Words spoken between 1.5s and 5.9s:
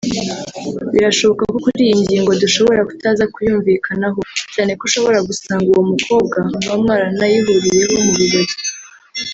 ko kuri iyi ngingo dushobora kutaza kuyumvikanaho cyane ko ushobora gusanga uwo